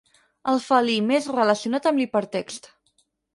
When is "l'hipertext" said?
2.03-2.73